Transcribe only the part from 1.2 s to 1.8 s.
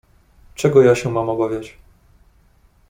obawiać??"